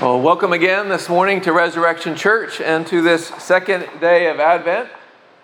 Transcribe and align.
Well, 0.00 0.20
welcome 0.20 0.52
again 0.52 0.88
this 0.88 1.08
morning 1.08 1.40
to 1.40 1.52
Resurrection 1.52 2.14
Church 2.14 2.60
and 2.60 2.86
to 2.86 3.02
this 3.02 3.26
second 3.38 3.84
day 3.98 4.30
of 4.30 4.38
Advent. 4.38 4.88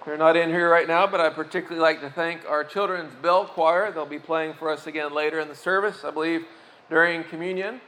They're 0.07 0.17
not 0.17 0.37
in 0.37 0.49
here 0.49 0.71
right 0.71 0.87
now, 0.87 1.09
but 1.09 1.19
I'd 1.19 1.35
particularly 1.35 1.81
like 1.81 2.01
to 2.03 2.09
thank 2.09 2.49
our 2.49 2.63
children's 2.63 3.13
bell 3.17 3.47
choir. 3.47 3.91
They'll 3.91 4.07
be 4.07 4.21
playing 4.21 4.55
for 4.55 4.71
us 4.71 4.87
again 4.87 5.13
later 5.13 5.41
in 5.41 5.49
the 5.49 5.57
service, 5.57 6.05
I 6.05 6.13
believe, 6.13 6.47
during 6.89 7.25
communion. 7.25 7.81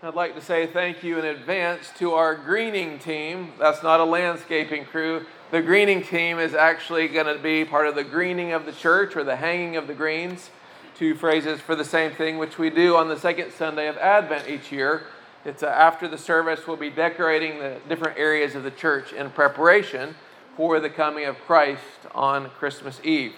I'd 0.00 0.14
like 0.14 0.36
to 0.36 0.40
say 0.40 0.68
thank 0.68 1.02
you 1.02 1.18
in 1.18 1.24
advance 1.24 1.90
to 1.98 2.12
our 2.12 2.36
greening 2.36 3.00
team. 3.00 3.54
That's 3.58 3.82
not 3.82 3.98
a 3.98 4.04
landscaping 4.04 4.84
crew. 4.84 5.26
The 5.50 5.60
greening 5.60 6.04
team 6.04 6.38
is 6.38 6.54
actually 6.54 7.08
going 7.08 7.36
to 7.36 7.42
be 7.42 7.64
part 7.64 7.88
of 7.88 7.96
the 7.96 8.04
greening 8.04 8.52
of 8.52 8.64
the 8.64 8.72
church 8.72 9.16
or 9.16 9.24
the 9.24 9.34
hanging 9.34 9.74
of 9.74 9.88
the 9.88 9.94
greens. 9.94 10.50
Two 10.96 11.16
phrases 11.16 11.60
for 11.60 11.74
the 11.74 11.84
same 11.84 12.12
thing, 12.12 12.38
which 12.38 12.58
we 12.58 12.70
do 12.70 12.96
on 12.96 13.08
the 13.08 13.18
second 13.18 13.50
Sunday 13.50 13.88
of 13.88 13.96
Advent 13.96 14.48
each 14.48 14.70
year. 14.70 15.02
It's 15.44 15.64
uh, 15.64 15.66
after 15.66 16.06
the 16.06 16.18
service, 16.18 16.68
we'll 16.68 16.76
be 16.76 16.90
decorating 16.90 17.58
the 17.58 17.78
different 17.88 18.16
areas 18.16 18.54
of 18.54 18.62
the 18.62 18.70
church 18.70 19.12
in 19.12 19.28
preparation 19.30 20.14
for 20.56 20.78
the 20.78 20.88
coming 20.88 21.24
of 21.24 21.36
Christ 21.40 21.82
on 22.14 22.48
Christmas 22.50 23.00
Eve, 23.02 23.32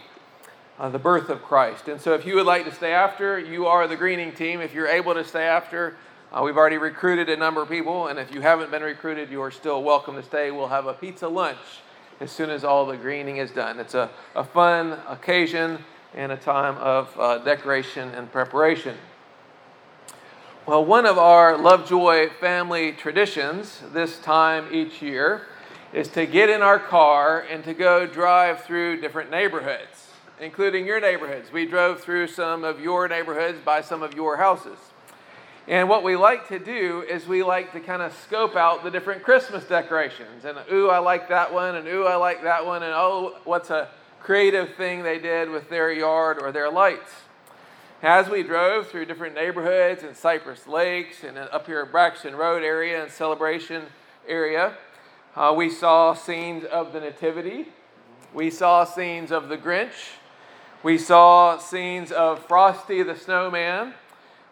uh, 0.79 0.91
the 0.91 0.99
birth 0.99 1.31
of 1.31 1.43
Christ. 1.43 1.89
And 1.89 1.99
so, 1.99 2.13
if 2.13 2.27
you 2.27 2.35
would 2.35 2.45
like 2.45 2.67
to 2.67 2.75
stay 2.75 2.93
after, 2.93 3.39
you 3.39 3.67
are 3.67 3.89
the 3.89 3.97
greening 3.97 4.33
team. 4.33 4.61
If 4.61 4.75
you're 4.75 4.87
able 4.87 5.15
to 5.15 5.25
stay 5.25 5.45
after, 5.45 5.97
uh, 6.31 6.43
we've 6.43 6.59
already 6.59 6.77
recruited 6.77 7.31
a 7.31 7.39
number 7.39 7.63
of 7.63 7.71
people, 7.71 8.09
and 8.09 8.19
if 8.19 8.35
you 8.35 8.43
haven't 8.43 8.71
been 8.71 8.83
recruited, 8.83 9.31
you 9.31 9.41
are 9.41 9.51
still 9.51 9.83
welcome 9.83 10.17
to 10.17 10.23
stay. 10.23 10.51
We'll 10.51 10.69
have 10.69 10.87
a 10.87 10.93
pizza 10.93 11.27
lunch 11.27 11.59
as 12.21 12.31
soon 12.31 12.51
as 12.51 12.65
all 12.65 12.85
the 12.85 12.99
greening 12.99 13.39
is 13.39 13.51
done. 13.51 13.81
It's 13.81 13.95
a, 13.95 14.11
a 14.37 14.45
fun 14.45 14.99
occasion 15.09 15.79
and 16.15 16.33
a 16.33 16.37
time 16.37 16.77
of 16.77 17.19
uh, 17.19 17.39
decoration 17.39 18.11
and 18.11 18.31
preparation. 18.31 18.95
Well, 20.67 20.83
one 20.83 21.05
of 21.05 21.19
our 21.19 21.59
Lovejoy 21.59 22.31
family 22.41 22.93
traditions 22.93 23.83
this 23.93 24.19
time 24.19 24.69
each 24.73 25.03
year 25.03 25.43
is 25.93 26.09
to 26.09 26.25
get 26.25 26.49
in 26.49 26.63
our 26.63 26.79
car 26.79 27.41
and 27.41 27.63
to 27.65 27.75
go 27.75 28.07
drive 28.07 28.63
through 28.63 29.03
different 29.03 29.31
neighborhoods, 29.31 30.09
including 30.41 30.87
your 30.87 31.03
neighborhoods. 31.03 31.53
We 31.53 31.67
drove 31.67 32.01
through 32.01 32.29
some 32.29 32.65
of 32.65 32.81
your 32.81 33.07
neighborhoods 33.09 33.59
by 33.63 33.83
some 33.83 34.03
of 34.03 34.15
your 34.15 34.39
houses. 34.39 34.79
And 35.69 35.87
what 35.87 36.03
we 36.03 36.17
like 36.17 36.49
to 36.49 36.59
do 36.59 37.05
is 37.11 37.27
we 37.27 37.43
like 37.43 37.73
to 37.73 37.81
kind 37.81 38.01
of 38.01 38.15
scope 38.15 38.57
out 38.57 38.83
the 38.85 38.91
different 38.91 39.23
Christmas 39.23 39.65
decorations. 39.65 40.47
And 40.47 40.57
ooh, 40.73 40.89
I 40.89 40.97
like 40.97 41.29
that 41.29 41.53
one, 41.53 41.75
and 41.75 41.87
ooh, 41.87 42.07
I 42.07 42.17
like 42.17 42.43
that 42.43 42.65
one, 42.65 42.83
and 42.83 42.95
oh, 42.95 43.37
what's 43.45 43.69
a 43.69 43.91
creative 44.23 44.77
thing 44.77 45.03
they 45.03 45.19
did 45.19 45.51
with 45.51 45.69
their 45.69 45.93
yard 45.93 46.39
or 46.41 46.53
their 46.53 46.71
lights. 46.71 47.13
As 48.05 48.29
we 48.29 48.43
drove 48.43 48.89
through 48.89 49.07
different 49.07 49.35
neighborhoods 49.35 50.03
in 50.03 50.15
Cypress 50.15 50.67
Lakes 50.67 51.25
and 51.25 51.39
up 51.39 51.65
here 51.65 51.81
at 51.81 51.91
Braxton 51.91 52.37
Road 52.37 52.63
area 52.63 53.03
and 53.03 53.11
Celebration 53.11 53.87
area, 54.29 54.75
uh, 55.35 55.55
we 55.57 55.71
saw 55.71 56.13
scenes 56.13 56.67
of 56.67 56.93
the 56.93 57.01
Nativity. 57.01 57.69
We 58.35 58.51
saw 58.51 58.85
scenes 58.85 59.33
of 59.33 59.49
the 59.49 59.57
Grinch. 59.57 60.19
We 60.83 60.99
saw 60.99 61.57
scenes 61.57 62.13
of 62.13 62.45
Frosty 62.45 63.03
the 63.03 63.17
Snowman. 63.17 63.95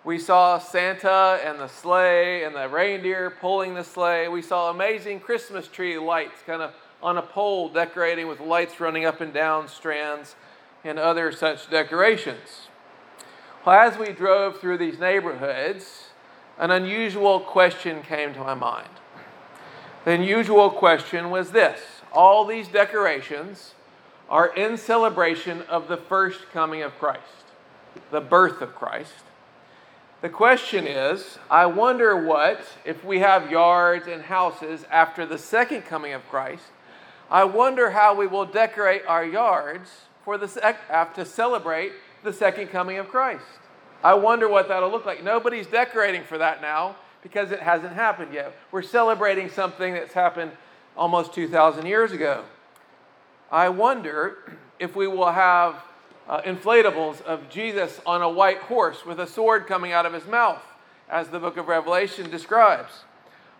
We 0.02 0.18
saw 0.18 0.58
Santa 0.58 1.38
and 1.44 1.60
the 1.60 1.68
sleigh 1.68 2.44
and 2.44 2.56
the 2.56 2.70
reindeer 2.70 3.28
pulling 3.38 3.74
the 3.74 3.84
sleigh. 3.84 4.28
We 4.28 4.40
saw 4.40 4.70
amazing 4.70 5.20
Christmas 5.20 5.68
tree 5.68 5.98
lights 5.98 6.40
kind 6.46 6.62
of 6.62 6.72
on 7.02 7.18
a 7.18 7.22
pole 7.22 7.68
decorating 7.68 8.28
with 8.28 8.40
lights 8.40 8.80
running 8.80 9.04
up 9.04 9.20
and 9.20 9.34
down 9.34 9.68
strands 9.68 10.36
and 10.84 10.98
other 10.98 11.30
such 11.32 11.68
decorations. 11.68 12.68
Well, 13.64 13.78
as 13.78 13.96
we 13.96 14.12
drove 14.12 14.58
through 14.58 14.78
these 14.78 14.98
neighborhoods, 14.98 16.08
an 16.58 16.72
unusual 16.72 17.38
question 17.38 18.02
came 18.02 18.34
to 18.34 18.40
my 18.40 18.54
mind. 18.54 18.88
The 20.04 20.10
unusual 20.10 20.68
question 20.68 21.30
was 21.30 21.52
this 21.52 21.80
all 22.12 22.44
these 22.44 22.66
decorations 22.66 23.74
are 24.28 24.52
in 24.56 24.76
celebration 24.76 25.62
of 25.62 25.86
the 25.86 25.96
first 25.96 26.50
coming 26.52 26.82
of 26.82 26.98
Christ, 26.98 27.44
the 28.10 28.20
birth 28.20 28.62
of 28.62 28.74
Christ. 28.74 29.22
The 30.22 30.28
question 30.28 30.88
is 30.88 31.38
I 31.48 31.66
wonder 31.66 32.16
what, 32.16 32.64
if 32.84 33.04
we 33.04 33.20
have 33.20 33.48
yards 33.48 34.08
and 34.08 34.22
houses 34.22 34.84
after 34.90 35.24
the 35.24 35.38
second 35.38 35.82
coming 35.82 36.14
of 36.14 36.28
Christ, 36.28 36.64
I 37.30 37.44
wonder 37.44 37.90
how 37.90 38.12
we 38.12 38.26
will 38.26 38.44
decorate 38.44 39.02
our 39.06 39.24
yards 39.24 39.88
for 40.24 40.36
the 40.36 40.48
sec- 40.48 40.80
uh, 40.90 41.04
to 41.14 41.24
celebrate 41.24 41.92
the 42.22 42.32
second 42.32 42.68
coming 42.68 42.98
of 42.98 43.08
Christ. 43.08 43.44
I 44.02 44.14
wonder 44.14 44.48
what 44.48 44.68
that'll 44.68 44.90
look 44.90 45.06
like. 45.06 45.22
Nobody's 45.22 45.66
decorating 45.66 46.24
for 46.24 46.38
that 46.38 46.60
now 46.60 46.96
because 47.22 47.52
it 47.52 47.60
hasn't 47.60 47.92
happened 47.92 48.34
yet. 48.34 48.54
We're 48.72 48.82
celebrating 48.82 49.48
something 49.48 49.94
that's 49.94 50.12
happened 50.12 50.52
almost 50.96 51.32
2,000 51.34 51.86
years 51.86 52.12
ago. 52.12 52.44
I 53.50 53.68
wonder 53.68 54.58
if 54.78 54.96
we 54.96 55.06
will 55.06 55.30
have 55.30 55.76
uh, 56.28 56.40
inflatables 56.42 57.20
of 57.22 57.48
Jesus 57.48 58.00
on 58.06 58.22
a 58.22 58.28
white 58.28 58.58
horse 58.58 59.04
with 59.04 59.20
a 59.20 59.26
sword 59.26 59.66
coming 59.66 59.92
out 59.92 60.06
of 60.06 60.12
his 60.12 60.26
mouth, 60.26 60.62
as 61.08 61.28
the 61.28 61.38
book 61.38 61.56
of 61.56 61.68
Revelation 61.68 62.30
describes. 62.30 63.04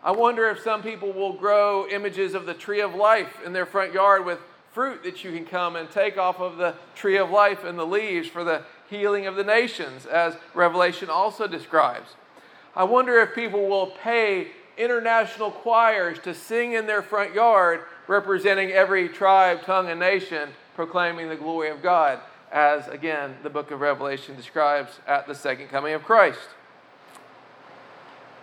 I 0.03 0.11
wonder 0.11 0.49
if 0.49 0.61
some 0.61 0.83
people 0.83 1.13
will 1.13 1.35
grow 1.35 1.87
images 1.89 2.35
of 2.35 2.47
the 2.47 2.55
tree 2.55 2.81
of 2.81 2.95
life 2.95 3.39
in 3.45 3.53
their 3.53 3.67
front 3.67 3.93
yard 3.93 4.25
with 4.25 4.41
fruit 4.73 5.05
that 5.05 5.23
you 5.23 5.33
can 5.33 5.45
come 5.45 5.77
and 5.77 5.91
take 5.91 6.17
off 6.17 6.41
of 6.41 6.57
the 6.57 6.75
tree 6.95 7.19
of 7.19 7.31
life 7.31 7.63
and 7.63 7.79
the 7.79 7.87
leaves 7.87 8.27
for 8.27 8.43
the 8.43 8.63
healing 8.89 9.27
of 9.27 9.37
the 9.37 9.45
nations, 9.45 10.07
as 10.07 10.37
Revelation 10.55 11.11
also 11.11 11.47
describes. 11.47 12.15
I 12.75 12.85
wonder 12.85 13.21
if 13.21 13.35
people 13.35 13.69
will 13.69 13.89
pay 13.89 14.49
international 14.79 15.51
choirs 15.51 16.19
to 16.21 16.35
sing 16.35 16.73
in 16.73 16.87
their 16.87 17.03
front 17.03 17.35
yard, 17.35 17.83
representing 18.09 18.71
every 18.73 19.09
tribe, 19.09 19.63
tongue, 19.63 19.89
and 19.89 20.01
nation, 20.01 20.49
proclaiming 20.75 21.29
the 21.29 21.37
glory 21.37 21.69
of 21.69 21.83
God, 21.83 22.21
as 22.51 22.89
again 22.89 23.37
the 23.43 23.51
book 23.51 23.71
of 23.71 23.81
Revelation 23.81 24.35
describes 24.37 25.01
at 25.07 25.27
the 25.27 25.35
second 25.35 25.69
coming 25.69 25.93
of 25.93 26.03
Christ. 26.03 26.41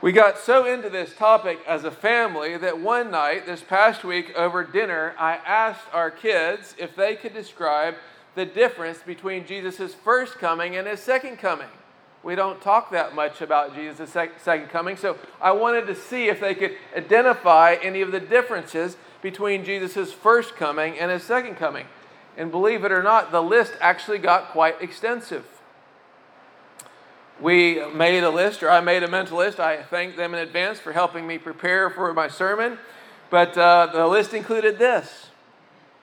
We 0.01 0.13
got 0.13 0.37
so 0.37 0.65
into 0.65 0.89
this 0.89 1.13
topic 1.13 1.59
as 1.67 1.83
a 1.83 1.91
family 1.91 2.55
that 2.55 2.79
one 2.79 3.11
night, 3.11 3.45
this 3.45 3.61
past 3.61 4.05
week, 4.05 4.31
over 4.33 4.63
dinner, 4.63 5.13
I 5.19 5.33
asked 5.45 5.87
our 5.91 6.09
kids 6.09 6.73
if 6.77 6.95
they 6.95 7.17
could 7.17 7.33
describe 7.33 7.95
the 8.33 8.45
difference 8.45 8.99
between 8.99 9.45
Jesus' 9.45 9.93
first 9.93 10.35
coming 10.35 10.77
and 10.77 10.87
his 10.87 11.01
second 11.01 11.35
coming. 11.35 11.67
We 12.23 12.35
don't 12.35 12.61
talk 12.61 12.91
that 12.91 13.13
much 13.13 13.41
about 13.41 13.75
Jesus' 13.75 14.09
second 14.09 14.69
coming, 14.69 14.95
so 14.95 15.17
I 15.41 15.51
wanted 15.51 15.85
to 15.87 15.95
see 15.95 16.29
if 16.29 16.39
they 16.39 16.55
could 16.55 16.77
identify 16.95 17.75
any 17.81 17.99
of 17.99 18.13
the 18.13 18.21
differences 18.21 18.95
between 19.21 19.65
Jesus' 19.65 20.13
first 20.13 20.55
coming 20.55 20.97
and 20.97 21.11
his 21.11 21.23
second 21.23 21.55
coming. 21.55 21.87
And 22.37 22.51
believe 22.51 22.85
it 22.85 22.93
or 22.93 23.03
not, 23.03 23.33
the 23.33 23.43
list 23.43 23.73
actually 23.81 24.19
got 24.19 24.51
quite 24.51 24.81
extensive. 24.81 25.45
We 27.41 27.81
made 27.93 28.23
a 28.23 28.29
list, 28.29 28.63
or 28.63 28.69
I 28.69 28.81
made 28.81 29.01
a 29.03 29.07
mental 29.07 29.37
list. 29.37 29.59
I 29.59 29.81
thanked 29.83 30.17
them 30.17 30.33
in 30.33 30.41
advance 30.41 30.79
for 30.79 30.91
helping 30.91 31.25
me 31.25 31.37
prepare 31.37 31.89
for 31.89 32.13
my 32.13 32.27
sermon. 32.27 32.77
But 33.29 33.57
uh, 33.57 33.89
the 33.93 34.07
list 34.07 34.33
included 34.33 34.77
this 34.77 35.27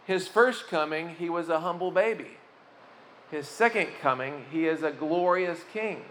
His 0.06 0.28
first 0.28 0.68
coming, 0.68 1.16
he 1.18 1.28
was 1.28 1.48
a 1.48 1.60
humble 1.60 1.90
baby. 1.90 2.38
His 3.30 3.48
second 3.48 3.88
coming, 4.00 4.46
he 4.50 4.66
is 4.66 4.82
a 4.82 4.90
glorious 4.90 5.60
king. 5.72 6.04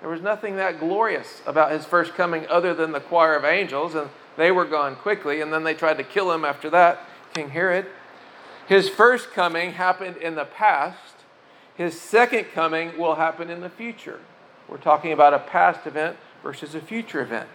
There 0.00 0.10
was 0.10 0.22
nothing 0.22 0.56
that 0.56 0.80
glorious 0.80 1.42
about 1.46 1.70
his 1.70 1.84
first 1.84 2.14
coming 2.14 2.46
other 2.48 2.74
than 2.74 2.90
the 2.90 3.00
choir 3.00 3.36
of 3.36 3.44
angels, 3.44 3.94
and 3.94 4.08
they 4.36 4.50
were 4.50 4.64
gone 4.64 4.96
quickly, 4.96 5.40
and 5.40 5.52
then 5.52 5.62
they 5.62 5.74
tried 5.74 5.98
to 5.98 6.04
kill 6.04 6.32
him 6.32 6.44
after 6.44 6.68
that, 6.70 7.06
King 7.34 7.50
Herod. 7.50 7.86
His 8.66 8.88
first 8.88 9.30
coming 9.30 9.72
happened 9.72 10.16
in 10.16 10.34
the 10.34 10.44
past, 10.44 11.14
his 11.76 12.00
second 12.00 12.46
coming 12.52 12.98
will 12.98 13.14
happen 13.14 13.48
in 13.48 13.60
the 13.60 13.70
future. 13.70 14.20
We're 14.72 14.78
talking 14.78 15.12
about 15.12 15.34
a 15.34 15.38
past 15.38 15.86
event 15.86 16.16
versus 16.42 16.74
a 16.74 16.80
future 16.80 17.20
event. 17.20 17.46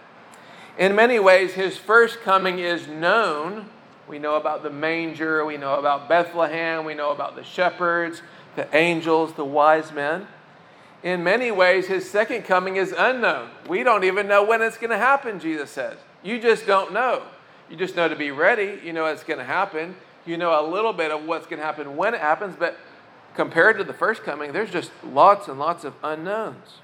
In 0.78 0.94
many 0.94 1.18
ways, 1.18 1.54
his 1.54 1.76
first 1.76 2.20
coming 2.20 2.60
is 2.60 2.86
known. 2.86 3.68
We 4.06 4.20
know 4.20 4.36
about 4.36 4.62
the 4.62 4.70
manger, 4.70 5.44
we 5.44 5.56
know 5.56 5.80
about 5.80 6.08
Bethlehem, 6.08 6.84
we 6.84 6.94
know 6.94 7.10
about 7.10 7.34
the 7.34 7.42
shepherds, 7.42 8.22
the 8.54 8.72
angels, 8.72 9.32
the 9.32 9.44
wise 9.44 9.90
men. 9.90 10.28
In 11.02 11.24
many 11.24 11.50
ways, 11.50 11.88
his 11.88 12.08
second 12.08 12.42
coming 12.42 12.76
is 12.76 12.94
unknown. 12.96 13.50
We 13.68 13.82
don't 13.82 14.04
even 14.04 14.28
know 14.28 14.44
when 14.44 14.62
it's 14.62 14.78
going 14.78 14.90
to 14.90 14.96
happen, 14.96 15.40
Jesus 15.40 15.72
says. 15.72 15.96
You 16.22 16.40
just 16.40 16.68
don't 16.68 16.92
know. 16.92 17.24
You 17.68 17.76
just 17.76 17.96
know 17.96 18.08
to 18.08 18.14
be 18.14 18.30
ready. 18.30 18.78
You 18.84 18.92
know 18.92 19.06
it's 19.06 19.24
going 19.24 19.40
to 19.40 19.44
happen. 19.44 19.96
You 20.24 20.36
know 20.36 20.64
a 20.64 20.64
little 20.70 20.92
bit 20.92 21.10
of 21.10 21.24
what's 21.24 21.48
going 21.48 21.58
to 21.58 21.66
happen 21.66 21.96
when 21.96 22.14
it 22.14 22.20
happens, 22.20 22.54
but 22.56 22.78
compared 23.34 23.76
to 23.78 23.82
the 23.82 23.92
first 23.92 24.22
coming, 24.22 24.52
there's 24.52 24.70
just 24.70 24.92
lots 25.04 25.48
and 25.48 25.58
lots 25.58 25.82
of 25.82 25.94
unknowns. 26.04 26.78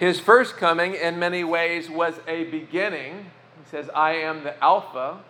His 0.00 0.18
first 0.18 0.56
coming, 0.56 0.94
in 0.94 1.18
many 1.18 1.44
ways, 1.44 1.90
was 1.90 2.14
a 2.26 2.44
beginning. 2.44 3.26
He 3.62 3.70
says, 3.70 3.90
I 3.94 4.12
am 4.12 4.44
the 4.44 4.58
Alpha, 4.64 5.20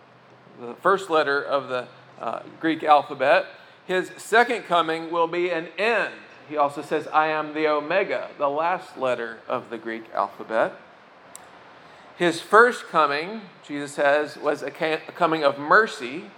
the 0.61 0.75
first 0.75 1.09
letter 1.09 1.43
of 1.43 1.67
the 1.67 1.89
uh, 2.21 2.43
Greek 2.61 2.81
alphabet. 2.81 3.47
His 3.85 4.11
second 4.15 4.63
coming 4.63 5.11
will 5.11 5.27
be 5.27 5.49
an 5.49 5.67
end. 5.77 6.13
He 6.47 6.55
also 6.55 6.81
says, 6.81 7.05
I 7.07 7.27
am 7.27 7.53
the 7.53 7.67
Omega, 7.67 8.29
the 8.37 8.47
last 8.47 8.97
letter 8.97 9.39
of 9.45 9.69
the 9.69 9.77
Greek 9.77 10.05
alphabet. 10.13 10.73
His 12.17 12.39
first 12.39 12.87
coming, 12.87 13.41
Jesus 13.67 13.91
says, 13.91 14.37
was 14.37 14.63
a 14.63 14.71
coming 14.71 15.43
of 15.43 15.59
mercy. 15.59 16.31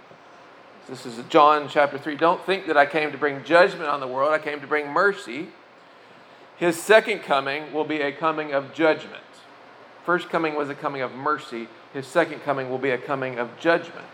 This 0.88 1.06
is 1.06 1.22
John 1.28 1.68
chapter 1.68 1.98
3. 1.98 2.16
Don't 2.16 2.44
think 2.44 2.66
that 2.66 2.76
I 2.76 2.84
came 2.84 3.12
to 3.12 3.18
bring 3.18 3.44
judgment 3.44 3.88
on 3.88 4.00
the 4.00 4.08
world, 4.08 4.32
I 4.32 4.40
came 4.40 4.60
to 4.60 4.66
bring 4.66 4.88
mercy. 4.88 5.50
His 6.56 6.80
second 6.80 7.20
coming 7.20 7.72
will 7.72 7.84
be 7.84 8.00
a 8.00 8.12
coming 8.12 8.52
of 8.52 8.72
judgment. 8.72 9.22
First 10.04 10.28
coming 10.28 10.54
was 10.54 10.68
a 10.68 10.74
coming 10.74 11.02
of 11.02 11.12
mercy. 11.12 11.68
His 11.92 12.06
second 12.06 12.40
coming 12.42 12.70
will 12.70 12.78
be 12.78 12.90
a 12.90 12.98
coming 12.98 13.38
of 13.38 13.58
judgment. 13.58 14.06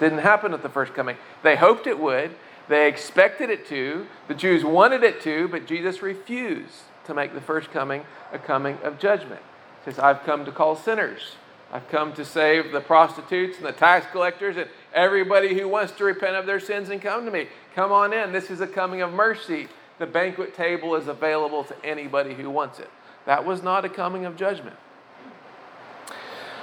Didn't 0.00 0.18
happen 0.18 0.54
at 0.54 0.62
the 0.62 0.68
first 0.68 0.94
coming. 0.94 1.16
They 1.42 1.56
hoped 1.56 1.86
it 1.86 1.98
would. 1.98 2.34
They 2.68 2.88
expected 2.88 3.50
it 3.50 3.66
to. 3.66 4.06
The 4.28 4.34
Jews 4.34 4.64
wanted 4.64 5.02
it 5.02 5.20
to, 5.22 5.48
but 5.48 5.66
Jesus 5.66 6.00
refused 6.00 6.82
to 7.04 7.14
make 7.14 7.34
the 7.34 7.40
first 7.40 7.70
coming 7.70 8.04
a 8.32 8.38
coming 8.38 8.78
of 8.82 8.98
judgment. 8.98 9.42
He 9.84 9.90
says, 9.90 9.98
I've 9.98 10.22
come 10.22 10.44
to 10.44 10.52
call 10.52 10.76
sinners. 10.76 11.36
I've 11.72 11.88
come 11.88 12.12
to 12.14 12.24
save 12.24 12.70
the 12.70 12.80
prostitutes 12.80 13.56
and 13.56 13.66
the 13.66 13.72
tax 13.72 14.06
collectors 14.12 14.56
and 14.56 14.68
everybody 14.94 15.58
who 15.58 15.68
wants 15.68 15.92
to 15.94 16.04
repent 16.04 16.36
of 16.36 16.46
their 16.46 16.60
sins 16.60 16.90
and 16.90 17.00
come 17.00 17.24
to 17.24 17.30
me. 17.30 17.48
Come 17.74 17.90
on 17.90 18.12
in. 18.12 18.32
This 18.32 18.50
is 18.50 18.60
a 18.60 18.66
coming 18.66 19.02
of 19.02 19.12
mercy. 19.12 19.68
The 20.02 20.08
banquet 20.08 20.56
table 20.56 20.96
is 20.96 21.06
available 21.06 21.62
to 21.62 21.76
anybody 21.84 22.34
who 22.34 22.50
wants 22.50 22.80
it. 22.80 22.90
That 23.24 23.46
was 23.46 23.62
not 23.62 23.84
a 23.84 23.88
coming 23.88 24.24
of 24.24 24.34
judgment. 24.34 24.74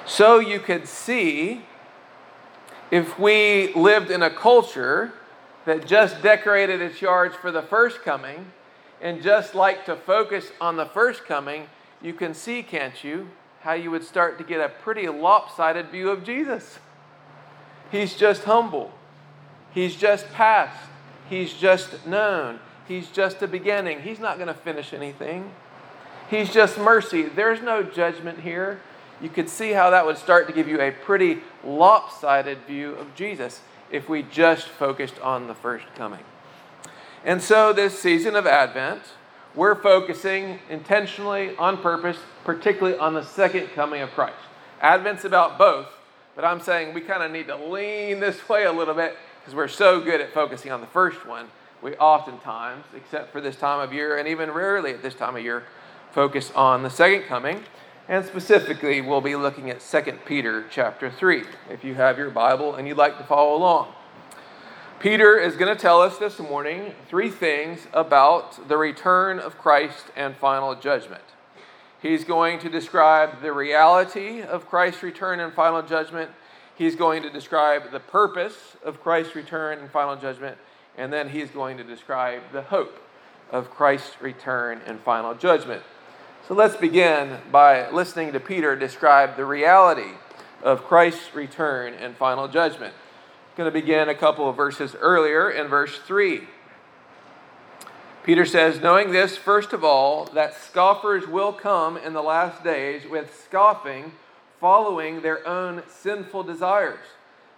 So 0.05 0.39
you 0.39 0.59
could 0.59 0.89
see 0.89 1.61
if 2.91 3.17
we 3.17 3.71
lived 3.75 4.11
in 4.11 4.21
a 4.23 4.29
culture 4.29 5.13
that 5.63 5.87
just 5.87 6.21
decorated 6.21 6.81
its 6.81 7.01
yards 7.01 7.33
for 7.33 7.49
the 7.49 7.61
first 7.61 8.01
coming 8.01 8.51
and 9.01 9.23
just 9.23 9.55
like 9.55 9.85
to 9.85 9.95
focus 9.95 10.51
on 10.59 10.75
the 10.75 10.87
first 10.87 11.23
coming, 11.23 11.67
you 12.01 12.11
can 12.11 12.33
see, 12.33 12.61
can't 12.61 13.05
you, 13.05 13.29
how 13.61 13.71
you 13.71 13.89
would 13.89 14.03
start 14.03 14.37
to 14.39 14.43
get 14.43 14.59
a 14.59 14.67
pretty 14.67 15.07
lopsided 15.07 15.91
view 15.91 16.09
of 16.09 16.25
Jesus. 16.25 16.77
He's 17.89 18.17
just 18.17 18.43
humble. 18.43 18.91
He's 19.73 19.95
just 19.95 20.29
past. 20.33 20.77
He's 21.29 21.53
just 21.53 22.05
known. 22.05 22.59
He's 22.89 23.07
just 23.09 23.43
a 23.43 23.47
beginning. 23.47 24.01
He's 24.01 24.19
not 24.19 24.37
going 24.37 24.47
to 24.47 24.53
finish 24.55 24.93
anything. 24.93 25.51
He's 26.27 26.51
just 26.51 26.79
mercy. 26.79 27.21
There's 27.21 27.61
no 27.61 27.83
judgment 27.83 28.39
here. 28.39 28.81
You 29.21 29.29
could 29.29 29.47
see 29.47 29.73
how 29.73 29.91
that 29.91 30.07
would 30.07 30.17
start 30.17 30.47
to 30.47 30.53
give 30.53 30.67
you 30.67 30.81
a 30.81 30.89
pretty 30.89 31.41
lopsided 31.63 32.57
view 32.65 32.95
of 32.95 33.13
Jesus 33.13 33.61
if 33.91 34.09
we 34.09 34.23
just 34.23 34.67
focused 34.67 35.19
on 35.19 35.45
the 35.45 35.53
first 35.53 35.85
coming. 35.93 36.21
And 37.23 37.43
so, 37.43 37.73
this 37.73 37.99
season 37.99 38.35
of 38.35 38.47
Advent, 38.47 39.03
we're 39.53 39.75
focusing 39.75 40.57
intentionally, 40.67 41.55
on 41.57 41.77
purpose, 41.77 42.17
particularly 42.43 42.97
on 42.97 43.13
the 43.13 43.23
second 43.23 43.67
coming 43.75 44.01
of 44.01 44.09
Christ. 44.11 44.37
Advent's 44.81 45.25
about 45.25 45.59
both, 45.59 45.89
but 46.35 46.43
I'm 46.43 46.59
saying 46.59 46.95
we 46.95 47.01
kind 47.01 47.21
of 47.21 47.31
need 47.31 47.47
to 47.47 47.55
lean 47.55 48.19
this 48.19 48.49
way 48.49 48.63
a 48.63 48.71
little 48.71 48.95
bit 48.95 49.15
because 49.39 49.53
we're 49.53 49.67
so 49.67 50.01
good 50.01 50.21
at 50.21 50.33
focusing 50.33 50.71
on 50.71 50.81
the 50.81 50.87
first 50.87 51.27
one. 51.27 51.49
We 51.81 51.95
oftentimes, 51.95 52.85
except 52.95 53.31
for 53.31 53.41
this 53.41 53.55
time 53.55 53.79
of 53.79 53.93
year, 53.93 54.17
and 54.17 54.27
even 54.27 54.51
rarely 54.51 54.93
at 54.93 55.01
this 55.01 55.15
time 55.15 55.35
of 55.35 55.43
year, 55.43 55.63
focus 56.11 56.51
on 56.55 56.83
the 56.83 56.89
second 56.89 57.23
coming. 57.23 57.63
And 58.07 58.25
specifically, 58.25 59.01
we'll 59.01 59.21
be 59.21 59.35
looking 59.35 59.69
at 59.69 59.81
2 59.81 60.13
Peter 60.25 60.65
chapter 60.71 61.11
3, 61.11 61.43
if 61.69 61.83
you 61.83 61.93
have 61.93 62.17
your 62.17 62.31
Bible 62.31 62.75
and 62.75 62.87
you'd 62.87 62.97
like 62.97 63.17
to 63.19 63.23
follow 63.23 63.55
along. 63.55 63.93
Peter 64.99 65.37
is 65.37 65.55
going 65.55 65.73
to 65.73 65.81
tell 65.81 66.01
us 66.01 66.17
this 66.17 66.39
morning 66.39 66.93
three 67.07 67.29
things 67.29 67.87
about 67.93 68.67
the 68.67 68.75
return 68.75 69.39
of 69.39 69.57
Christ 69.57 70.07
and 70.15 70.35
final 70.35 70.75
judgment. 70.75 71.23
He's 72.01 72.23
going 72.25 72.59
to 72.59 72.69
describe 72.69 73.41
the 73.41 73.53
reality 73.53 74.41
of 74.41 74.67
Christ's 74.67 75.03
return 75.03 75.39
and 75.39 75.53
final 75.53 75.81
judgment. 75.81 76.31
He's 76.75 76.95
going 76.95 77.23
to 77.23 77.29
describe 77.29 77.91
the 77.91 77.99
purpose 77.99 78.75
of 78.83 79.01
Christ's 79.01 79.35
return 79.35 79.79
and 79.79 79.89
final 79.89 80.15
judgment. 80.15 80.57
And 80.99 81.11
then 81.11 81.29
he's 81.29 81.49
going 81.49 81.77
to 81.77 81.83
describe 81.83 82.43
the 82.51 82.61
hope 82.61 83.01
of 83.49 83.71
Christ's 83.71 84.21
return 84.21 84.81
and 84.85 84.99
final 84.99 85.33
judgment. 85.33 85.81
So 86.47 86.53
let's 86.53 86.75
begin 86.75 87.37
by 87.51 87.89
listening 87.89 88.33
to 88.33 88.39
Peter 88.39 88.75
describe 88.75 89.35
the 89.35 89.45
reality 89.45 90.11
of 90.61 90.83
Christ's 90.83 91.33
return 91.33 91.93
and 91.93 92.15
final 92.15 92.47
judgment 92.47 92.93
I'm 93.59 93.65
going 93.65 93.73
to 93.73 93.79
begin 93.81 94.07
a 94.07 94.15
couple 94.15 94.47
of 94.47 94.55
verses 94.55 94.95
earlier 94.99 95.49
in 95.49 95.67
verse 95.67 95.97
3. 95.99 96.47
Peter 98.23 98.45
says, 98.45 98.79
Knowing 98.79 99.11
this, 99.11 99.35
first 99.35 99.73
of 99.73 99.83
all, 99.83 100.25
that 100.33 100.55
scoffers 100.55 101.27
will 101.27 101.51
come 101.51 101.97
in 101.97 102.13
the 102.13 102.21
last 102.21 102.63
days 102.63 103.05
with 103.09 103.37
scoffing, 103.43 104.13
following 104.61 105.21
their 105.21 105.45
own 105.45 105.83
sinful 105.89 106.43
desires. 106.43 107.05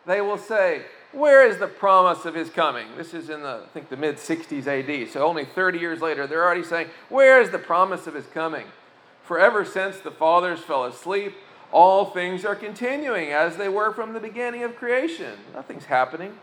They 0.07 0.21
will 0.21 0.39
say, 0.39 0.85
Where 1.11 1.45
is 1.45 1.57
the 1.57 1.67
promise 1.67 2.25
of 2.25 2.35
his 2.35 2.49
coming? 2.49 2.87
This 2.95 3.13
is 3.13 3.29
in 3.29 3.41
the, 3.41 3.61
I 3.65 3.67
think, 3.73 3.89
the 3.89 3.97
mid 3.97 4.15
60s 4.15 4.67
AD. 4.67 5.09
So 5.11 5.25
only 5.25 5.45
30 5.45 5.79
years 5.79 6.01
later, 6.01 6.25
they're 6.25 6.43
already 6.43 6.63
saying, 6.63 6.87
Where 7.09 7.41
is 7.41 7.49
the 7.49 7.59
promise 7.59 8.07
of 8.07 8.13
his 8.13 8.27
coming? 8.27 8.65
For 9.23 9.39
ever 9.39 9.65
since 9.65 9.99
the 9.99 10.11
fathers 10.11 10.61
fell 10.61 10.85
asleep, 10.85 11.33
all 11.71 12.05
things 12.05 12.43
are 12.45 12.55
continuing 12.55 13.29
as 13.31 13.57
they 13.57 13.69
were 13.69 13.93
from 13.93 14.13
the 14.13 14.19
beginning 14.19 14.63
of 14.63 14.75
creation. 14.75 15.37
Nothing's 15.53 15.85
happening. 15.85 16.37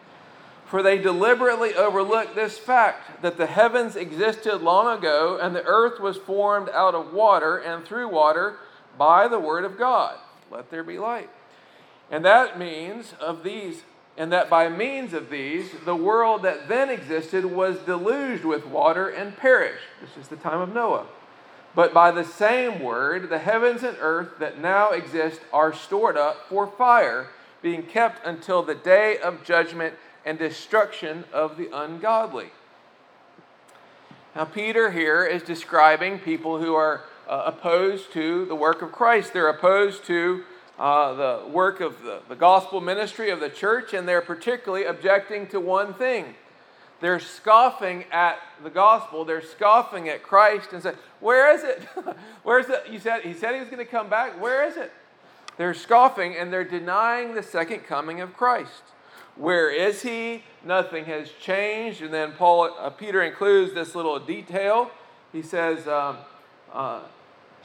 For 0.67 0.82
they 0.82 0.99
deliberately 0.99 1.75
overlook 1.75 2.35
this 2.35 2.59
fact 2.59 3.23
that 3.23 3.38
the 3.38 3.47
heavens 3.47 3.97
existed 3.97 4.59
long 4.59 4.99
ago 4.99 5.38
and 5.41 5.56
the 5.56 5.64
earth 5.64 5.99
was 5.99 6.19
formed 6.19 6.69
out 6.71 6.94
of 6.94 7.12
water 7.14 7.56
and 7.56 7.85
through 7.85 8.09
water 8.09 8.59
by 8.99 9.29
the 9.29 9.38
word 9.38 9.64
of 9.64 9.79
God. 9.79 10.19
Let 10.50 10.71
there 10.71 10.85
be 10.85 10.99
light. 10.99 11.31
And 12.11 12.23
that 12.25 12.59
means 12.59 13.14
of 13.19 13.43
these, 13.43 13.82
and 14.19 14.32
that 14.32 14.50
by 14.50 14.69
means 14.69 15.15
of 15.15 15.31
these, 15.31 15.70
the 15.85 15.94
world 15.94 16.43
that 16.43 16.67
then 16.69 16.91
existed 16.91 17.44
was 17.44 17.79
deluged 17.79 18.44
with 18.44 18.67
water 18.67 19.09
and 19.09 19.37
perished. 19.37 19.85
This 20.00 20.23
is 20.23 20.29
the 20.29 20.37
time 20.37 20.61
of 20.61 20.75
Noah. 20.75 21.06
But 21.76 21.94
by 21.94 22.11
the 22.11 22.25
same 22.25 22.81
word, 22.81 23.31
the 23.31 23.38
heavens 23.38 23.85
and 23.85 23.97
earth 24.00 24.41
that 24.41 24.59
now 24.59 24.91
exist 24.91 25.41
are 25.53 25.73
stored 25.73 26.17
up 26.17 26.49
for 26.49 26.67
fire, 26.67 27.29
being 27.62 27.85
kept 27.85 28.26
until 28.26 28.65
the 28.65 28.75
day 28.75 29.19
of 29.19 29.44
judgment 29.44 29.94
and 30.25 30.37
destruction 30.37 31.23
of 31.32 31.56
the 31.56 31.71
ungodly. 31.73 32.50
Now, 34.35 34.47
Peter 34.47 34.91
here 34.91 35.25
is 35.25 35.43
describing 35.43 36.19
people 36.19 36.61
who 36.61 36.75
are 36.75 37.05
uh, 37.29 37.44
opposed 37.47 38.12
to 38.14 38.47
the 38.47 38.55
work 38.56 38.82
of 38.82 38.91
Christ. 38.91 39.32
They're 39.32 39.49
opposed 39.49 40.04
to 40.07 40.42
uh, 40.78 41.14
the 41.14 41.49
work 41.49 41.80
of 41.80 42.02
the, 42.02 42.20
the 42.28 42.37
gospel 42.37 42.80
ministry 42.80 43.30
of 43.30 43.40
the 43.40 43.50
church, 43.50 43.92
and 43.92 44.08
they're 44.08 44.20
particularly 44.23 44.85
objecting 44.85 45.47
to 45.49 45.61
one 45.61 45.94
thing 45.94 46.35
they're 47.00 47.20
scoffing 47.20 48.04
at 48.11 48.38
the 48.62 48.70
gospel. 48.70 49.25
They're 49.25 49.42
scoffing 49.42 50.08
at 50.08 50.23
Christ 50.23 50.73
and 50.73 50.82
say, 50.82 50.94
Where 51.20 51.52
is 51.54 51.62
it? 51.62 51.82
Where 52.42 52.58
is 52.58 52.68
it? 52.68 52.88
You 52.90 52.99
said 52.99 53.23
he 53.23 53.35
said 53.35 53.54
he 53.54 53.61
was 53.61 53.68
going 53.68 53.85
to 53.85 53.90
come 53.90 54.08
back. 54.08 54.40
Where 54.40 54.66
is 54.66 54.76
it? 54.76 54.92
They're 55.56 55.75
scoffing 55.75 56.37
and 56.37 56.52
they're 56.52 56.64
denying 56.64 57.35
the 57.35 57.42
second 57.42 57.80
coming 57.80 58.20
of 58.20 58.37
Christ. 58.37 58.82
Where 59.37 59.70
is 59.70 60.02
he? 60.02 60.42
Nothing 60.64 61.04
has 61.04 61.30
changed. 61.40 62.02
And 62.02 62.12
then 62.12 62.32
Paul, 62.32 62.75
uh, 62.78 62.90
Peter 62.90 63.23
includes 63.23 63.73
this 63.75 63.94
little 63.94 64.18
detail. 64.18 64.90
He 65.32 65.42
says, 65.42 65.87
um, 65.87 66.16
uh, 66.73 67.02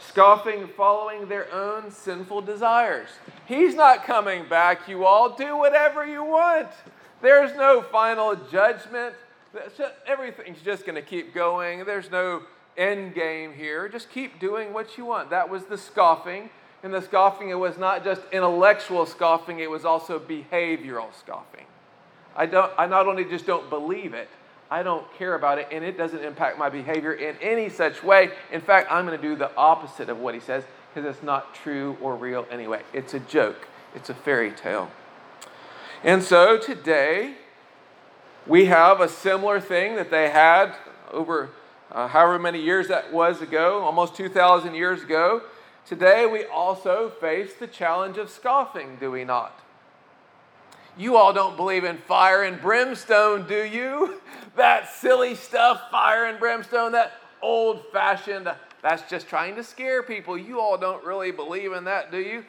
scoffing, 0.08 0.68
following 0.76 1.28
their 1.28 1.52
own 1.54 1.92
sinful 1.92 2.42
desires. 2.42 3.10
He's 3.46 3.76
not 3.76 4.06
coming 4.06 4.48
back, 4.48 4.88
you 4.88 5.06
all. 5.06 5.36
Do 5.36 5.58
whatever 5.58 6.06
you 6.06 6.24
want. 6.24 6.70
There's 7.22 7.56
no 7.56 7.82
final 7.82 8.36
judgment. 8.36 9.16
Everything's 10.06 10.62
just 10.62 10.86
going 10.86 10.96
to 10.96 11.02
keep 11.02 11.34
going. 11.34 11.86
There's 11.86 12.12
no 12.12 12.44
end 12.78 13.14
game 13.14 13.54
here. 13.54 13.88
Just 13.88 14.10
keep 14.10 14.40
doing 14.40 14.74
what 14.74 14.98
you 14.98 15.06
want. 15.06 15.30
That 15.30 15.50
was 15.50 15.66
the 15.66 15.78
scoffing. 15.78 16.50
And 16.84 16.94
the 16.94 17.02
scoffing, 17.02 17.50
it 17.50 17.56
was 17.56 17.78
not 17.78 18.04
just 18.04 18.22
intellectual 18.34 19.06
scoffing, 19.06 19.60
it 19.60 19.70
was 19.70 19.86
also 19.86 20.20
behavioral 20.20 21.14
scoffing. 21.18 21.66
I, 22.36 22.46
don't, 22.46 22.72
I 22.78 22.88
not 22.88 23.08
only 23.08 23.24
just 23.24 23.46
don't 23.46 23.70
believe 23.70 24.14
it, 24.14 24.28
I 24.74 24.82
don't 24.82 25.06
care 25.20 25.36
about 25.36 25.60
it, 25.60 25.68
and 25.72 25.84
it 25.84 26.00
doesn't 26.00 26.24
impact 26.24 26.58
my 26.58 26.68
behavior 26.68 27.14
in 27.14 27.36
any 27.44 27.70
such 27.70 28.02
way. 28.02 28.32
In 28.52 28.60
fact, 28.60 28.92
I'm 28.92 29.06
going 29.06 29.16
to 29.16 29.22
do 29.22 29.36
the 29.36 29.56
opposite 29.56 30.10
of 30.10 30.18
what 30.18 30.34
he 30.34 30.40
says 30.40 30.64
because 30.90 31.08
it's 31.08 31.24
not 31.24 31.54
true 31.54 31.96
or 32.02 32.16
real 32.16 32.48
anyway. 32.50 32.82
It's 32.92 33.14
a 33.14 33.20
joke, 33.20 33.68
it's 33.94 34.10
a 34.10 34.16
fairy 34.16 34.50
tale. 34.50 34.90
And 36.04 36.24
so 36.24 36.58
today, 36.58 37.36
we 38.48 38.66
have 38.66 39.00
a 39.00 39.08
similar 39.08 39.60
thing 39.60 39.96
that 39.96 40.10
they 40.10 40.32
had 40.32 40.74
over 41.12 41.52
uh, 41.92 42.08
however 42.08 42.40
many 42.40 42.60
years 42.60 42.88
that 42.88 43.14
was 43.14 43.44
ago, 43.44 43.84
almost 43.84 44.16
2,000 44.16 44.74
years 44.74 45.04
ago. 45.04 45.44
Today, 45.86 46.26
we 46.26 46.46
also 46.46 47.12
face 47.22 47.54
the 47.54 47.68
challenge 47.68 48.18
of 48.18 48.28
scoffing, 48.28 48.98
do 49.00 49.12
we 49.12 49.24
not? 49.24 49.63
You 50.98 51.18
all 51.18 51.34
don't 51.34 51.58
believe 51.58 51.84
in 51.84 51.98
fire 51.98 52.44
and 52.44 52.62
brimstone, 52.62 53.48
do 53.48 53.64
you? 53.64 54.20
That 54.56 54.94
silly 54.94 55.34
stuff, 55.34 55.90
fire 55.90 56.26
and 56.26 56.38
brimstone, 56.38 56.92
that 56.92 57.14
old 57.42 57.86
fashioned, 57.92 58.48
that's 58.84 59.10
just 59.10 59.28
trying 59.28 59.56
to 59.56 59.64
scare 59.64 60.04
people. 60.04 60.38
You 60.38 60.60
all 60.60 60.78
don't 60.78 61.04
really 61.04 61.32
believe 61.32 61.74
in 61.74 61.86
that, 61.86 62.12
do 62.12 62.20
you? 62.20 62.46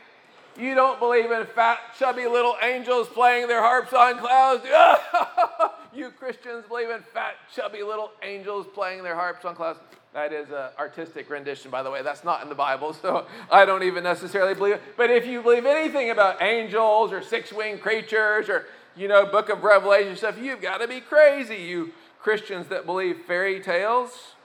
You 0.58 0.74
don't 0.74 1.00
believe 1.00 1.30
in 1.30 1.46
fat, 1.46 1.78
chubby 1.98 2.26
little 2.26 2.56
angels 2.62 3.08
playing 3.08 3.48
their 3.48 3.62
harps 3.62 3.94
on 3.94 4.18
clouds. 4.18 4.64
you 5.94 6.10
Christians 6.10 6.64
believe 6.68 6.90
in 6.90 7.00
fat, 7.14 7.36
chubby 7.54 7.82
little 7.82 8.12
angels 8.22 8.66
playing 8.74 9.02
their 9.02 9.16
harps 9.16 9.46
on 9.46 9.54
clouds. 9.54 9.80
That 10.14 10.32
is 10.32 10.48
an 10.50 10.68
artistic 10.78 11.28
rendition, 11.28 11.72
by 11.72 11.82
the 11.82 11.90
way. 11.90 12.00
That's 12.02 12.22
not 12.22 12.40
in 12.44 12.48
the 12.48 12.54
Bible, 12.54 12.92
so 12.92 13.26
I 13.50 13.64
don't 13.64 13.82
even 13.82 14.04
necessarily 14.04 14.54
believe 14.54 14.74
it. 14.74 14.82
But 14.96 15.10
if 15.10 15.26
you 15.26 15.42
believe 15.42 15.66
anything 15.66 16.10
about 16.10 16.40
angels 16.40 17.12
or 17.12 17.20
six 17.20 17.52
winged 17.52 17.80
creatures 17.80 18.48
or, 18.48 18.66
you 18.96 19.08
know, 19.08 19.26
book 19.26 19.48
of 19.48 19.64
Revelation 19.64 20.16
stuff, 20.16 20.38
you've 20.38 20.62
got 20.62 20.78
to 20.78 20.86
be 20.86 21.00
crazy, 21.00 21.56
you 21.56 21.90
Christians 22.20 22.68
that 22.68 22.86
believe 22.86 23.22
fairy 23.26 23.58
tales. 23.58 24.36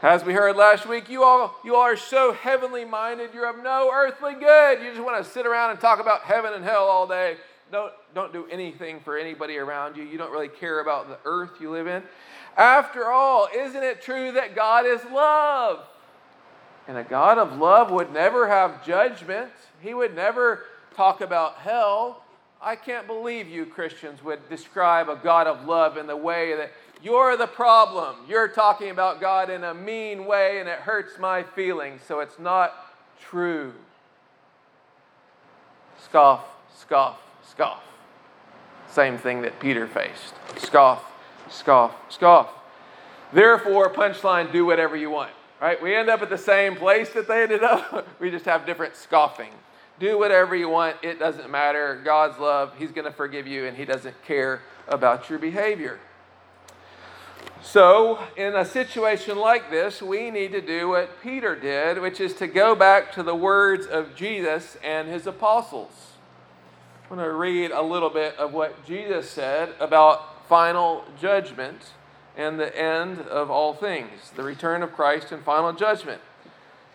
As 0.00 0.24
we 0.24 0.32
heard 0.32 0.54
last 0.54 0.86
week, 0.86 1.08
you 1.08 1.24
all, 1.24 1.56
you 1.64 1.74
all 1.74 1.82
are 1.82 1.96
so 1.96 2.32
heavenly 2.32 2.84
minded, 2.84 3.30
you're 3.34 3.50
of 3.50 3.60
no 3.64 3.90
earthly 3.92 4.34
good. 4.34 4.80
You 4.80 4.90
just 4.90 5.02
want 5.02 5.24
to 5.24 5.28
sit 5.28 5.44
around 5.44 5.72
and 5.72 5.80
talk 5.80 5.98
about 5.98 6.20
heaven 6.20 6.52
and 6.52 6.64
hell 6.64 6.84
all 6.84 7.08
day. 7.08 7.36
Don't, 7.72 7.92
don't 8.14 8.34
do 8.34 8.46
anything 8.50 9.00
for 9.00 9.16
anybody 9.16 9.56
around 9.56 9.96
you. 9.96 10.04
You 10.04 10.18
don't 10.18 10.30
really 10.30 10.48
care 10.48 10.80
about 10.80 11.08
the 11.08 11.16
earth 11.24 11.52
you 11.58 11.70
live 11.70 11.86
in. 11.86 12.02
After 12.54 13.10
all, 13.10 13.48
isn't 13.56 13.82
it 13.82 14.02
true 14.02 14.32
that 14.32 14.54
God 14.54 14.84
is 14.84 15.02
love? 15.06 15.80
And 16.86 16.98
a 16.98 17.02
God 17.02 17.38
of 17.38 17.56
love 17.56 17.90
would 17.90 18.12
never 18.12 18.46
have 18.46 18.84
judgment, 18.84 19.50
He 19.80 19.94
would 19.94 20.14
never 20.14 20.64
talk 20.94 21.22
about 21.22 21.56
hell. 21.56 22.22
I 22.60 22.76
can't 22.76 23.06
believe 23.06 23.48
you 23.48 23.64
Christians 23.64 24.22
would 24.22 24.48
describe 24.50 25.08
a 25.08 25.16
God 25.16 25.46
of 25.46 25.66
love 25.66 25.96
in 25.96 26.06
the 26.06 26.16
way 26.16 26.54
that 26.54 26.70
you're 27.02 27.38
the 27.38 27.46
problem. 27.46 28.16
You're 28.28 28.48
talking 28.48 28.90
about 28.90 29.18
God 29.18 29.48
in 29.48 29.64
a 29.64 29.72
mean 29.72 30.26
way 30.26 30.60
and 30.60 30.68
it 30.68 30.80
hurts 30.80 31.18
my 31.18 31.42
feelings, 31.42 32.02
so 32.06 32.20
it's 32.20 32.38
not 32.38 32.74
true. 33.18 33.72
Scoff, 35.98 36.44
scoff, 36.76 37.18
scoff. 37.48 37.82
Same 38.88 39.18
thing 39.18 39.42
that 39.42 39.58
Peter 39.60 39.86
faced. 39.86 40.34
Scoff, 40.56 41.04
scoff, 41.48 41.94
scoff. 42.10 42.50
Therefore, 43.32 43.90
punchline, 43.92 44.52
do 44.52 44.66
whatever 44.66 44.96
you 44.96 45.10
want. 45.10 45.30
Right? 45.60 45.80
We 45.80 45.94
end 45.94 46.10
up 46.10 46.22
at 46.22 46.28
the 46.28 46.38
same 46.38 46.76
place 46.76 47.10
that 47.10 47.28
they 47.28 47.44
ended 47.44 47.62
up. 47.62 48.06
we 48.20 48.30
just 48.30 48.44
have 48.44 48.66
different 48.66 48.96
scoffing. 48.96 49.52
Do 49.98 50.18
whatever 50.18 50.56
you 50.56 50.68
want. 50.68 50.96
It 51.02 51.18
doesn't 51.18 51.50
matter. 51.50 52.00
God's 52.04 52.38
love, 52.38 52.74
He's 52.76 52.90
going 52.90 53.04
to 53.04 53.12
forgive 53.12 53.46
you, 53.46 53.66
and 53.66 53.76
He 53.76 53.84
doesn't 53.84 54.22
care 54.24 54.62
about 54.88 55.30
your 55.30 55.38
behavior. 55.38 56.00
So, 57.62 58.18
in 58.36 58.56
a 58.56 58.64
situation 58.64 59.38
like 59.38 59.70
this, 59.70 60.02
we 60.02 60.32
need 60.32 60.50
to 60.50 60.60
do 60.60 60.88
what 60.88 61.22
Peter 61.22 61.54
did, 61.54 62.00
which 62.00 62.20
is 62.20 62.34
to 62.34 62.48
go 62.48 62.74
back 62.74 63.12
to 63.12 63.22
the 63.22 63.34
words 63.34 63.86
of 63.86 64.16
Jesus 64.16 64.76
and 64.82 65.08
his 65.08 65.28
apostles. 65.28 66.11
I'm 67.12 67.18
going 67.18 67.28
to 67.28 67.36
read 67.36 67.72
a 67.72 67.82
little 67.82 68.08
bit 68.08 68.38
of 68.38 68.54
what 68.54 68.86
Jesus 68.86 69.28
said 69.28 69.74
about 69.78 70.48
final 70.48 71.04
judgment 71.20 71.92
and 72.38 72.58
the 72.58 72.74
end 72.74 73.18
of 73.18 73.50
all 73.50 73.74
things, 73.74 74.30
the 74.34 74.42
return 74.42 74.82
of 74.82 74.94
Christ 74.94 75.30
and 75.30 75.44
final 75.44 75.74
judgment. 75.74 76.22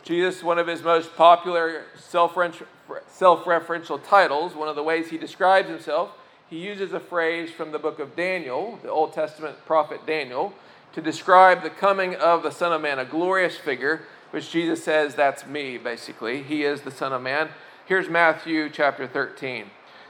Jesus, 0.01 0.41
one 0.41 0.57
of 0.57 0.65
his 0.65 0.81
most 0.81 1.15
popular 1.15 1.83
self 1.95 2.33
referential 2.33 4.03
titles, 4.03 4.55
one 4.55 4.67
of 4.67 4.75
the 4.75 4.81
ways 4.81 5.11
he 5.11 5.19
describes 5.19 5.69
himself, 5.69 6.09
he 6.49 6.57
uses 6.57 6.93
a 6.93 6.99
phrase 6.99 7.51
from 7.51 7.71
the 7.71 7.77
book 7.77 7.99
of 7.99 8.15
Daniel, 8.15 8.79
the 8.81 8.89
Old 8.89 9.13
Testament 9.13 9.63
prophet 9.67 10.07
Daniel, 10.07 10.51
to 10.93 10.99
describe 10.99 11.61
the 11.61 11.69
coming 11.69 12.15
of 12.15 12.41
the 12.41 12.49
Son 12.49 12.73
of 12.73 12.81
Man, 12.81 12.97
a 12.97 13.05
glorious 13.05 13.55
figure, 13.55 14.01
which 14.31 14.49
Jesus 14.49 14.83
says, 14.83 15.13
That's 15.13 15.45
me, 15.45 15.77
basically. 15.77 16.41
He 16.41 16.63
is 16.63 16.81
the 16.81 16.89
Son 16.89 17.13
of 17.13 17.21
Man. 17.21 17.49
Here's 17.85 18.09
Matthew 18.09 18.71
chapter 18.71 19.05
13. 19.05 19.69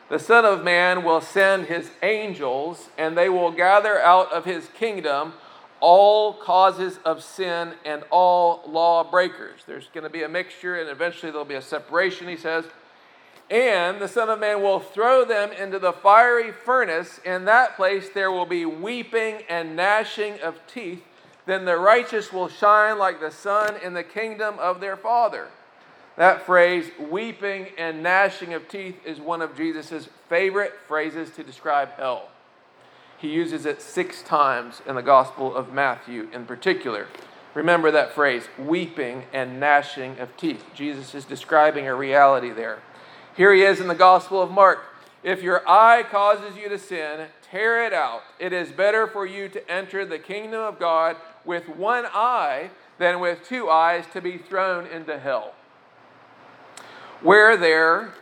The 0.10 0.20
Son 0.20 0.46
of 0.46 0.64
Man 0.64 1.04
will 1.04 1.20
send 1.20 1.66
his 1.66 1.92
angels, 2.02 2.90
and 2.98 3.18
they 3.18 3.28
will 3.28 3.52
gather 3.52 4.00
out 4.00 4.32
of 4.32 4.46
his 4.46 4.70
kingdom 4.70 5.34
all 5.80 6.34
causes 6.34 7.00
of 7.04 7.22
sin 7.22 7.74
and 7.84 8.04
all 8.10 8.64
lawbreakers. 8.68 9.62
There's 9.68 9.90
going 9.94 10.06
to 10.06 10.10
be 10.10 10.24
a 10.24 10.30
mixture, 10.30 10.80
and 10.80 10.90
eventually 10.90 11.32
there'll 11.32 11.46
be 11.46 11.56
a 11.56 11.62
separation, 11.62 12.28
he 12.28 12.38
says. 12.38 12.66
And 13.50 14.00
the 14.00 14.08
Son 14.08 14.30
of 14.30 14.40
Man 14.40 14.62
will 14.62 14.80
throw 14.80 15.26
them 15.26 15.52
into 15.52 15.78
the 15.78 15.94
fiery 15.94 16.52
furnace. 16.52 17.20
In 17.26 17.46
that 17.46 17.76
place 17.76 18.10
there 18.10 18.32
will 18.32 18.46
be 18.46 18.66
weeping 18.66 19.44
and 19.50 19.76
gnashing 19.76 20.40
of 20.40 20.60
teeth. 20.68 21.04
Then 21.46 21.64
the 21.64 21.78
righteous 21.78 22.34
will 22.34 22.50
shine 22.50 22.98
like 22.98 23.22
the 23.22 23.32
sun 23.32 23.76
in 23.82 23.94
the 23.94 24.04
kingdom 24.04 24.60
of 24.60 24.82
their 24.82 24.98
Father. 24.98 25.48
That 26.18 26.48
phrase, 26.48 26.90
weeping 27.00 27.68
and 27.78 28.02
gnashing 28.02 28.54
of 28.56 28.68
teeth, 28.68 28.98
is 29.06 29.22
one 29.22 29.42
of 29.42 29.56
Jesus' 29.56 30.10
favorite 30.28 30.74
phrases 30.88 31.30
to 31.32 31.44
describe 31.44 31.92
hell. 31.92 32.30
He 33.20 33.30
uses 33.30 33.68
it 33.68 33.82
six 33.82 34.24
times 34.24 34.82
in 34.88 34.96
the 34.96 35.04
Gospel 35.04 35.56
of 35.56 35.72
Matthew 35.72 36.28
in 36.34 36.46
particular. 36.46 37.08
Remember 37.54 37.92
that 37.92 38.14
phrase, 38.14 38.48
weeping 38.58 39.24
and 39.32 39.60
gnashing 39.60 40.20
of 40.20 40.36
teeth. 40.38 40.64
Jesus 40.74 41.14
is 41.14 41.24
describing 41.24 41.88
a 41.88 41.96
reality 41.96 42.52
there. 42.52 42.80
Here 43.36 43.54
he 43.54 43.62
is 43.62 43.80
in 43.80 43.88
the 43.88 43.96
Gospel 43.96 44.42
of 44.42 44.50
Mark. 44.50 44.80
If 45.24 45.44
your 45.44 45.68
eye 45.70 46.04
causes 46.10 46.58
you 46.58 46.68
to 46.70 46.80
sin, 46.80 47.28
tear 47.44 47.86
it 47.86 47.94
out. 47.94 48.22
It 48.40 48.54
is 48.54 48.72
better 48.72 49.06
for 49.06 49.26
you 49.26 49.50
to 49.50 49.72
enter 49.72 50.06
the 50.06 50.20
kingdom 50.20 50.62
of 50.62 50.80
God 50.80 51.16
with 51.46 51.70
one 51.70 52.06
eye 52.08 52.72
than 52.98 53.20
with 53.20 53.44
two 53.48 53.70
eyes 53.70 54.06
to 54.14 54.22
be 54.22 54.38
thrown 54.38 54.88
into 54.88 55.20
hell. 55.20 55.54
Where 57.22 57.58
there, 57.58 58.14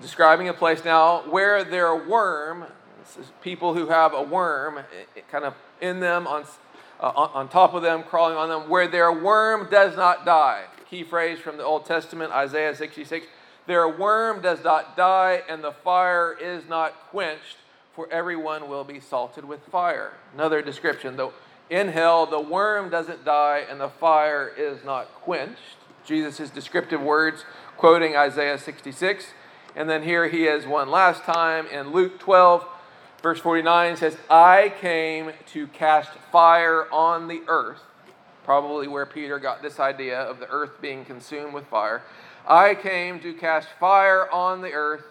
describing 0.00 0.48
a 0.48 0.54
place 0.54 0.84
now, 0.84 1.22
where 1.30 1.64
their 1.64 1.94
worm, 1.94 2.66
people 3.42 3.74
who 3.74 3.88
have 3.88 4.12
a 4.12 4.22
worm 4.22 4.80
kind 5.30 5.44
of 5.44 5.54
in 5.80 6.00
them, 6.00 6.26
on, 6.26 6.44
uh, 7.00 7.08
on 7.08 7.48
top 7.48 7.74
of 7.74 7.82
them, 7.82 8.02
crawling 8.02 8.36
on 8.36 8.48
them, 8.48 8.68
where 8.68 8.88
their 8.88 9.12
worm 9.12 9.68
does 9.70 9.96
not 9.96 10.26
die. 10.26 10.64
Key 10.90 11.02
phrase 11.02 11.38
from 11.38 11.56
the 11.56 11.64
Old 11.64 11.86
Testament, 11.86 12.32
Isaiah 12.32 12.74
66 12.74 13.26
their 13.68 13.86
worm 13.86 14.40
does 14.40 14.64
not 14.64 14.96
die, 14.96 15.42
and 15.46 15.62
the 15.62 15.72
fire 15.72 16.34
is 16.40 16.66
not 16.66 16.94
quenched, 17.10 17.58
for 17.94 18.10
everyone 18.10 18.66
will 18.66 18.82
be 18.82 18.98
salted 18.98 19.44
with 19.44 19.60
fire. 19.66 20.14
Another 20.32 20.62
description, 20.62 21.18
though 21.18 21.34
in 21.68 21.88
hell, 21.88 22.24
the 22.24 22.40
worm 22.40 22.88
doesn't 22.88 23.26
die, 23.26 23.66
and 23.68 23.78
the 23.78 23.90
fire 23.90 24.50
is 24.56 24.82
not 24.84 25.12
quenched. 25.20 25.76
Jesus' 26.08 26.48
descriptive 26.48 27.02
words, 27.02 27.44
quoting 27.76 28.16
Isaiah 28.16 28.58
66. 28.58 29.26
And 29.76 29.90
then 29.90 30.02
here 30.02 30.26
he 30.28 30.46
is 30.46 30.66
one 30.66 30.90
last 30.90 31.22
time 31.22 31.66
in 31.66 31.92
Luke 31.92 32.18
12, 32.18 32.64
verse 33.22 33.38
49 33.40 33.96
says, 33.96 34.16
I 34.30 34.72
came 34.80 35.32
to 35.52 35.66
cast 35.68 36.10
fire 36.32 36.90
on 36.90 37.28
the 37.28 37.42
earth. 37.46 37.82
Probably 38.44 38.88
where 38.88 39.04
Peter 39.04 39.38
got 39.38 39.60
this 39.60 39.78
idea 39.78 40.18
of 40.18 40.40
the 40.40 40.48
earth 40.48 40.80
being 40.80 41.04
consumed 41.04 41.52
with 41.52 41.66
fire. 41.66 42.02
I 42.46 42.74
came 42.74 43.20
to 43.20 43.34
cast 43.34 43.68
fire 43.78 44.30
on 44.32 44.62
the 44.62 44.72
earth, 44.72 45.04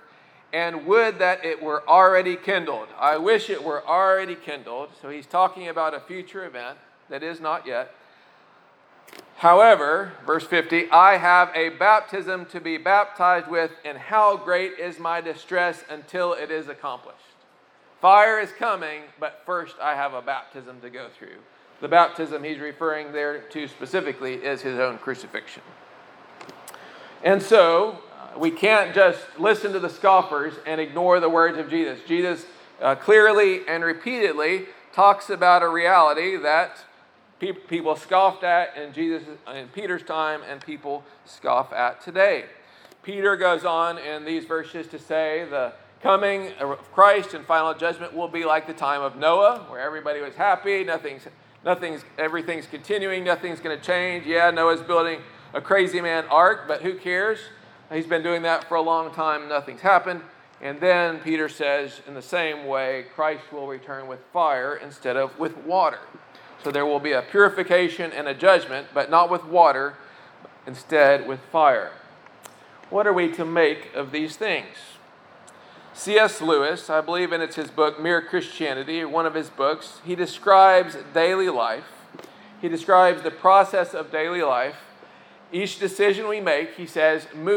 and 0.52 0.88
would 0.88 1.20
that 1.20 1.46
it 1.46 1.62
were 1.62 1.88
already 1.88 2.36
kindled. 2.36 2.88
I 3.00 3.18
wish 3.18 3.52
it 3.52 3.64
were 3.64 3.86
already 3.86 4.34
kindled. 4.34 4.90
So 5.00 5.10
he's 5.10 5.28
talking 5.28 5.68
about 5.68 5.94
a 5.94 6.00
future 6.00 6.44
event 6.44 6.80
that 7.10 7.22
is 7.22 7.40
not 7.40 7.68
yet. 7.68 7.94
However, 9.38 10.14
verse 10.26 10.46
50, 10.46 10.90
I 10.90 11.18
have 11.18 11.52
a 11.54 11.70
baptism 11.70 12.48
to 12.48 12.60
be 12.60 12.78
baptized 12.78 13.48
with, 13.48 13.70
and 13.86 13.96
how 13.96 14.36
great 14.36 14.80
is 14.80 14.98
my 14.98 15.22
distress 15.22 15.84
until 15.90 16.34
it 16.34 16.50
is 16.50 16.68
accomplished. 16.68 17.20
Fire 18.02 18.40
is 18.40 18.52
coming, 18.52 19.04
but 19.20 19.44
first 19.46 19.76
I 19.80 19.94
have 19.94 20.16
a 20.16 20.24
baptism 20.24 20.82
to 20.82 20.90
go 20.90 21.08
through. 21.10 21.38
The 21.82 21.88
baptism 21.88 22.44
he's 22.44 22.58
referring 22.58 23.12
there 23.12 23.42
to 23.42 23.68
specifically 23.68 24.36
is 24.36 24.62
his 24.62 24.80
own 24.80 24.98
crucifixion. 24.98 25.62
And 27.24 27.42
so 27.42 28.00
uh, 28.20 28.40
we 28.40 28.50
can't 28.50 28.96
just 28.96 29.20
listen 29.38 29.72
to 29.74 29.80
the 29.80 29.90
scoffers 29.90 30.56
and 30.66 30.82
ignore 30.82 31.20
the 31.20 31.30
words 31.30 31.60
of 31.60 31.70
Jesus. 31.70 32.00
Jesus 32.08 32.48
uh, 32.82 32.96
clearly 32.96 33.68
and 33.68 33.84
repeatedly 33.84 34.66
talks 34.94 35.30
about 35.30 35.62
a 35.62 35.70
reality 35.70 36.38
that 36.38 36.78
people 37.40 37.96
scoffed 37.96 38.44
at 38.44 38.76
in 38.78 38.94
Jesus 38.94 39.24
in 39.54 39.68
Peter's 39.70 40.04
time 40.04 40.42
and 40.50 40.60
people 40.62 41.04
scoff 41.26 41.72
at 41.74 42.02
today. 42.02 42.46
Peter 43.04 43.36
goes 43.36 43.64
on 43.64 43.98
in 43.98 44.26
these 44.26 44.46
verses 44.46 44.88
to 44.88 45.00
say 45.00 45.46
the 45.50 45.74
coming 46.02 46.52
of 46.60 46.92
Christ 46.92 47.34
and 47.34 47.46
final 47.46 47.74
judgment 47.74 48.14
will 48.14 48.28
be 48.28 48.46
like 48.46 48.68
the 48.68 48.74
time 48.74 49.02
of 49.02 49.16
Noah, 49.16 49.66
where 49.70 49.80
everybody 49.80 50.22
was 50.22 50.36
happy, 50.36 50.84
nothing's 50.84 51.24
nothing's 51.64 52.04
everything's 52.18 52.68
continuing, 52.68 53.24
nothing's 53.24 53.60
going 53.60 53.78
to 53.78 53.84
change. 53.84 54.26
Yeah, 54.26 54.52
Noah's 54.52 54.82
building 54.82 55.22
a 55.54 55.62
crazy 55.62 56.02
man 56.02 56.26
ark, 56.30 56.66
but 56.68 56.82
who 56.82 56.96
cares? 56.96 57.40
He's 57.92 58.06
been 58.06 58.24
doing 58.24 58.42
that 58.42 58.68
for 58.68 58.76
a 58.76 58.82
long 58.82 59.14
time, 59.14 59.48
nothing's 59.48 59.82
happened. 59.82 60.22
And 60.60 60.80
then 60.80 61.20
Peter 61.20 61.48
says, 61.48 62.02
in 62.08 62.16
the 62.16 62.22
same 62.22 62.66
way, 62.66 63.06
Christ 63.14 63.44
will 63.52 63.68
return 63.68 64.08
with 64.08 64.20
fire 64.34 64.76
instead 64.76 65.16
of 65.16 65.38
with 65.38 65.56
water. 65.58 66.00
So 66.68 66.72
there 66.72 66.86
will 66.86 67.00
be 67.00 67.14
a 67.14 67.22
purification 67.22 68.12
and 68.12 68.28
a 68.28 68.34
judgment, 68.34 68.88
but 68.94 69.10
not 69.10 69.30
with 69.30 69.46
water, 69.46 69.94
instead 70.66 71.26
with 71.26 71.40
fire. 71.50 71.94
What 72.90 73.08
are 73.08 73.14
we 73.14 73.32
to 73.36 73.46
make 73.46 73.96
of 73.96 74.12
these 74.12 74.36
things? 74.36 74.76
C.S. 75.94 76.42
Lewis, 76.42 76.90
I 76.90 77.00
believe, 77.00 77.32
and 77.32 77.42
it's 77.42 77.56
his 77.56 77.72
book, 77.72 78.02
Mere 78.02 78.22
Christianity, 78.22 79.06
one 79.06 79.26
of 79.26 79.34
his 79.34 79.50
books, 79.50 80.02
he 80.04 80.14
describes 80.14 80.98
daily 81.14 81.48
life. 81.48 81.86
He 82.60 82.68
describes 82.68 83.22
the 83.22 83.32
process 83.32 83.94
of 83.94 84.12
daily 84.12 84.44
life. 84.44 84.76
Each 85.54 85.80
decision 85.80 86.28
we 86.28 86.42
make, 86.42 86.76
he 86.76 86.86
says, 86.86 87.28
moves 87.34 87.56